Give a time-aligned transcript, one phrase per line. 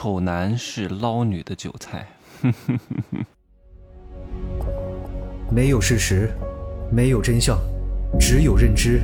[0.00, 2.06] 丑男是捞女的韭菜。
[5.50, 6.30] 没有事实，
[6.88, 7.58] 没有真相，
[8.16, 9.02] 只有认知，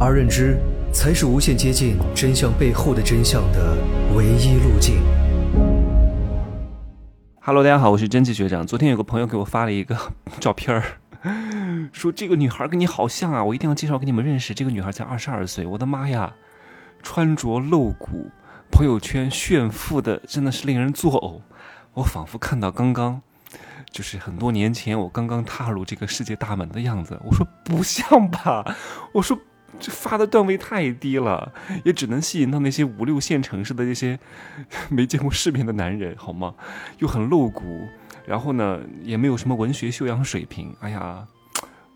[0.00, 0.56] 而认知
[0.90, 3.76] 才是无限接近真相背后的真相的
[4.16, 5.02] 唯一路径。
[7.42, 8.66] Hello，大家好，我是真气学长。
[8.66, 9.94] 昨天有个朋友给我发了一个
[10.40, 10.82] 照片儿，
[11.92, 14.54] 说这个女孩跟你好像啊，我一定要介绍给你们认识。
[14.54, 16.32] 这个女孩才二十二岁，我的妈呀，
[17.02, 18.30] 穿着露骨，
[18.72, 21.42] 朋友圈炫富的，真的是令人作呕。
[21.92, 23.20] 我仿佛看到刚刚，
[23.90, 27.20] 就是很多年前我刚刚踏入这个世界大门的样子。
[27.22, 28.64] 我说不像吧，
[29.12, 29.38] 我说
[29.78, 31.52] 这发的段位太低了，
[31.84, 34.18] 也只能吸引到那些五六线城市的这些
[34.88, 36.54] 没见过世面的男人，好吗？
[36.98, 37.86] 又很露骨，
[38.26, 40.74] 然后呢，也没有什么文学修养水平。
[40.80, 41.28] 哎呀，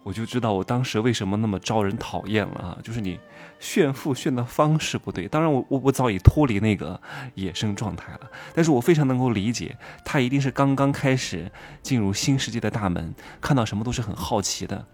[0.07, 2.79] 我就知道我当时为什么那么招人讨厌了啊！
[2.81, 3.19] 就是你
[3.59, 5.27] 炫富炫的方式不对。
[5.27, 7.01] 当然我，我我早已脱离那个
[7.35, 8.21] 野生状态了，
[8.55, 11.51] 但是我非常能够理解，他一定是刚刚开始
[11.83, 14.87] 进入新世界的大门，看到什么都是很好奇的。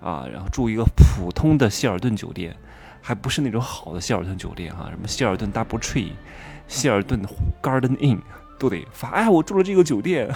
[0.00, 2.56] 啊，然后住一个普通的希尔顿酒店，
[3.00, 6.12] 还不是那种好的希尔顿酒店哈、什么希尔顿 Double Tree、
[6.68, 7.20] 希尔顿
[7.60, 8.20] Garden Inn
[8.62, 9.08] 都得发。
[9.08, 10.32] 哎，我住了这个酒店，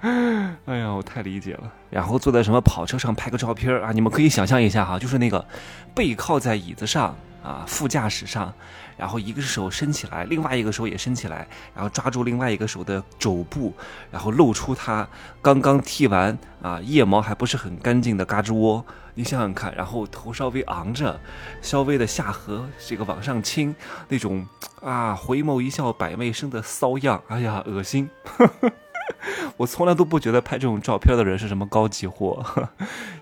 [0.00, 1.72] 哎呀，我太理解了。
[1.90, 5.44] 然后坐在什么跑车上拍个照片啊，你们可以想象一下哈，就是那个
[5.92, 8.52] 背靠在椅子上啊，副驾驶上，
[8.96, 13.72] 然后一个手伸起来，另外一个手也伸起来，然后抓住另外一个手的肘部，
[14.10, 15.08] 然后露出他
[15.40, 21.18] 刚刚剃完啊腋毛还不是很干净的嘎吱窝，你想想看，然后头稍微昂着，
[21.62, 23.74] 稍微的下颌这个往上倾，
[24.08, 24.46] 那种
[24.82, 28.10] 啊回眸一笑百媚生的骚样，哎呀恶心。
[29.56, 32.44] 我从来都不觉得拍这种照片的人是什么高级货。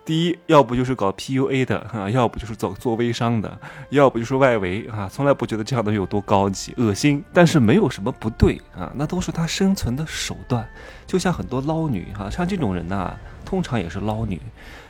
[0.06, 3.58] 第一，要不就是搞 PUA 的啊，要不就是做做微商的，
[3.90, 7.24] 要不就是外围啊，从来不觉得这样的有多高级，恶心。
[7.32, 10.64] 但是没有什么不对啊，那都是他生存的手段。
[11.08, 14.40] 就像很多捞女哈、像这种人呐、通常也是捞女。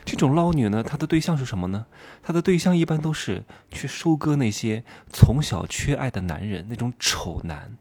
[0.04, 1.86] 这种捞女呢，她的对象是什么呢？
[2.22, 7.72] 她的对象一般都是去收割那些从小缺爱的男人，那种丑男。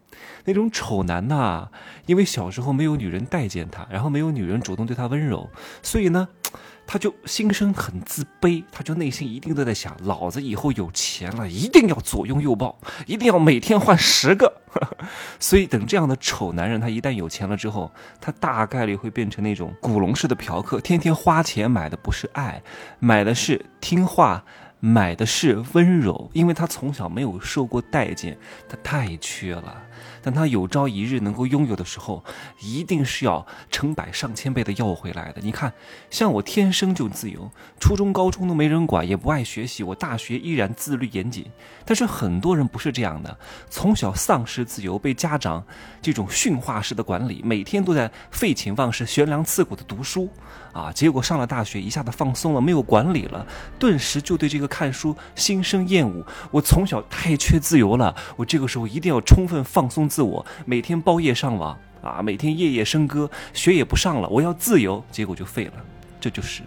[0.46, 1.70] 那种丑男呐、
[2.06, 5.50] 因为小时候没有女人待见他，然后没有女人主动对他温柔，
[5.84, 6.30] 所以呢，
[6.88, 14.62] 他就心生很自卑，他就内心一定都在想：老子以后有钱了，一定要左拥右抱，一定要每天换十个。
[15.40, 17.92] 所以等这样的丑男人，他一旦有钱了之后，
[18.22, 22.62] 他大概率会变成那种古龙式的嫖客，天天花钱买的不是爱，
[23.00, 24.44] 买的是听话。
[24.82, 28.38] 买的是温柔，因为他从小没有受过待见，
[28.70, 29.82] 他太缺了。
[30.26, 32.24] 等他有朝一日能够拥有的时候，
[32.60, 35.40] 一定是要成百上千倍的要回来的。
[35.40, 35.72] 你看，
[36.10, 41.46] 像我天生就自由，初中、高中都没人管，也不爱学习，我大学依然自律严谨。
[41.86, 43.38] 但是很多人不是这样的，
[43.70, 45.64] 从小丧失自由，被家长
[46.02, 50.28] 这种驯化式的管理，每天都在废寝忘食、悬梁刺股的读书，
[50.74, 53.46] 啊，结果上了大学一下子放松了，没有管理了，
[53.78, 56.26] 顿时就对这个看书心生厌恶。
[56.50, 65.74] 我从小太缺自由了，我这个时候一定要充分放松自我，每天包夜上网啊，每天夜夜笙歌，学也不上了，我要自由，结果就废了，
[66.22, 66.62] 这就是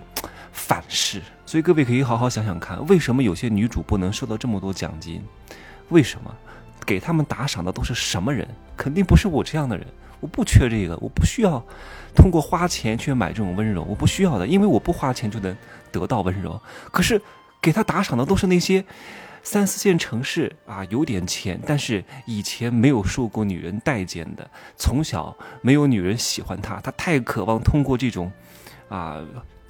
[0.53, 1.23] 反噬。
[1.47, 5.25] 所以各位可以好好想想看，为什么有些女主播能收到这么多奖金？
[5.89, 6.31] 为什么？
[6.85, 8.47] 给他们打赏的都是什么人？
[8.77, 9.87] 肯定不是我这样的人。
[10.21, 11.65] 我不缺这个，我不需要
[12.15, 15.57] 通过花钱去买这种温柔，我不需要的，因为我不花钱就能
[15.91, 16.61] 得到温柔。
[16.93, 17.19] 可是
[17.61, 18.85] 给他打赏的都是那些
[19.43, 28.31] 三四线城市啊，有点钱，但是以前没有受过女人待见的，从小没有女人喜欢他，他太渴望通过这种
[28.89, 29.25] 啊。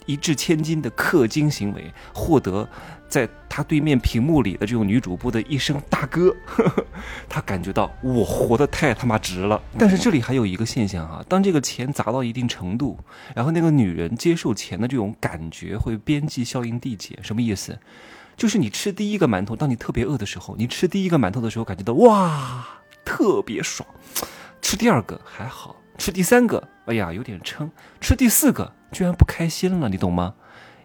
[0.08, 2.66] 一掷千金的氪金行为，获得
[3.10, 6.86] 在他对面屏幕里的这种女主播的一声大哥，呵 呵
[7.28, 9.60] 他感觉到我活得太他妈值了。
[9.78, 12.98] 但是这里还有一个现象啊，当这个钱砸到一定程度，
[13.34, 17.78] 然后那个女人接受钱的这种感觉会边际效应递减，什么意思？
[18.34, 22.66] 就是你吃第一个馒头，当你特别饿的时候，你吃第一个馒头的时候，感觉到哇
[23.04, 23.86] 特别爽，
[24.62, 27.70] 吃第二个还好，吃第三个，哎呀有点撑，
[28.00, 30.34] 吃第四个居然不开心了，你懂吗？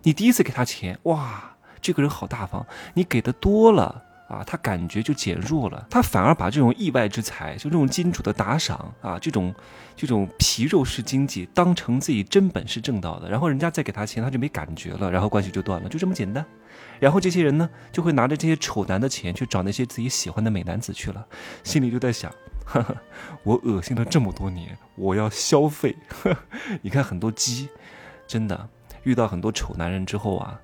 [0.04, 4.04] 你第一次给他钱，哇，这个人好大方，你给的多了。
[4.30, 9.54] 啊，他感觉就减弱了，他反而把这种意外之财，就这种金主的打赏啊，这种
[9.96, 16.44] 这种皮肉式经济当成自己真本事挣到的，然后人家再给他钱，他就没感觉了，然后关系就断了，就这么简单。
[17.00, 21.24] 然后这些人呢，就会拿着这些丑男的钱去找那些自己喜欢的美男子去了，
[21.64, 22.34] 心里就在想，
[22.66, 22.96] 呵呵，
[23.44, 25.96] 我恶心了这么多年，我要消费。
[26.10, 26.36] 呵
[26.82, 27.70] 你看很多鸡，
[28.28, 28.68] 真的
[29.04, 30.60] 遇到很多丑男人之后啊。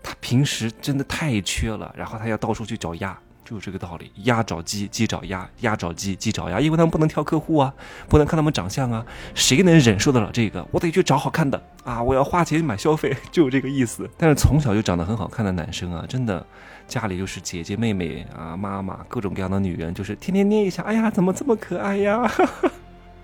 [0.00, 4.10] 他平时真的太缺了，然后他要到处去找鸭，就是这个道理。
[4.22, 7.74] 鸭找鸡，鸡找鸭，鸭找鸡，鸡找鸭，因为他们不能挑客户啊，
[8.08, 9.04] 不能看他们长相啊，
[9.34, 10.64] 谁能忍受得了这个？
[10.70, 12.00] 我得去找好看的啊！
[12.00, 14.08] 我要花钱买消费， 就这个意思。
[14.16, 16.46] 但是从小就长得很好看的男生啊，真的，
[16.86, 22.30] 家里就是姐姐妹妹啊，妈妈各种各样的女人，就是天天捏一下，哎呀，怎么这么可爱呀？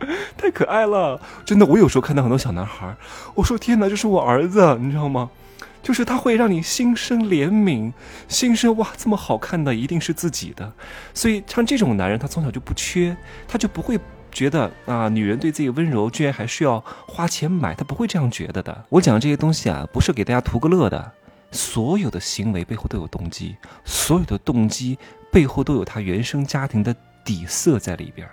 [0.37, 1.67] 太可爱了，真的。
[1.67, 2.95] 我有时候看到很多小男孩，
[3.35, 5.31] 我说天哪，这是我儿子，你知道吗？
[5.83, 7.93] 就是他会让你心生怜悯，
[8.27, 10.73] 心生哇，这么好看的一定是自己的。
[11.13, 13.15] 所以像这种男人，他从小就不缺，
[13.47, 14.01] 他就不会
[14.33, 18.85] 觉得啊，女人对自己温柔，居然还需要花钱买，他不会这样觉得的。
[18.89, 21.13] 我讲这些东西啊，不是给大家图个乐的，
[21.51, 23.55] 所有的行为背后都有动机，
[23.85, 24.99] 所有的动机
[25.31, 28.33] 背后都有他原生家庭的底色在里边儿。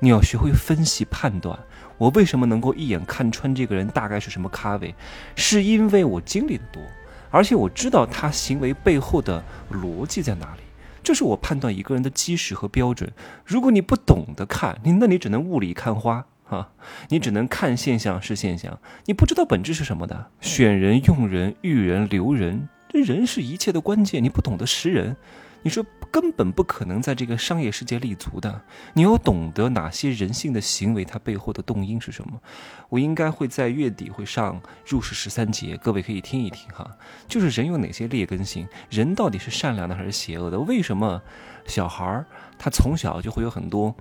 [0.00, 1.58] 你要学会分析判断，
[1.98, 4.94] 我为什么能够一眼看穿这个人大概是什么咖位，
[5.36, 6.82] 是因为我经历的多，
[7.30, 10.62] 而且我知道他行为背后的逻辑在哪里，
[11.02, 13.12] 这是我判断一个人的基石和标准。
[13.44, 16.70] 如果你不懂得看，你那你只能雾里看花啊，
[17.10, 20.30] 你只能看现象是现象，你不知道本质是什么的。
[20.40, 25.16] 选人、用人、育人、留人，这人是一切的关键，你不懂得识人。
[25.62, 28.62] 你说根本不可能在这个商业世界立足的。
[28.94, 32.40] 你要懂得哪些人性的行为，它背后的动因是什么？
[32.88, 36.90] 我应该会在月底会上入世十三节，各位可以听一听哈。
[37.28, 40.58] 就是人有哪些劣根性，人到底是善良的还是邪恶的？
[40.58, 41.22] 为什么
[41.66, 42.24] 小孩
[42.58, 43.94] 他从小就会有很多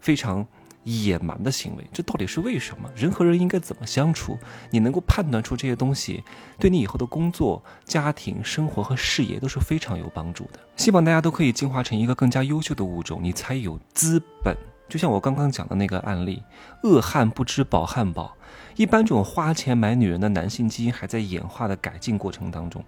[0.00, 0.46] 非常。
[0.88, 2.88] 野蛮的行为，这到底是为什么？
[2.96, 4.38] 人和人应该怎么相处？
[4.70, 6.24] 你能够判断出这些东西，
[6.58, 10.58] 对你以后的工作、家庭、生活和事业都是非常有帮助的。
[10.76, 14.56] 希望大家都可以进化成一个更加优秀的物种，你才有资本。
[14.88, 16.42] 就像我刚刚讲的那个案例，
[16.82, 18.34] 恶汉不知饱汉饱。
[18.76, 22.82] 一般这种花钱买女人的男性基因还在演化的改进过程当中，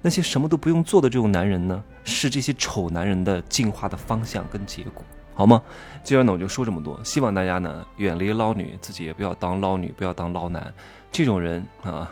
[0.00, 5.02] 那些什么都不用做的这种男人呢，是这些丑男人的进化的方向跟结果。
[5.34, 5.60] 好吗？
[6.02, 10.72] 今儿呢我就说这么多，希望大家呢远离捞女，自己也不要当捞女，不要当捞男。
[11.10, 12.10] 这种人啊，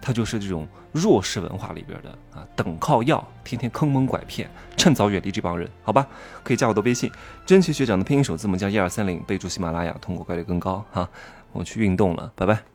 [0.00, 6.06] 他就是这种弱势文化里边的啊，等靠要，天天坑蒙拐骗，趁早远离这帮人，好吧？
[6.42, 7.10] 可以加我的微信，
[7.46, 11.08] 真奇学长的拼音首字母加一二三零，备注喜马拉雅，通过概率更高哈。
[11.52, 12.73] 我去运动了，拜拜。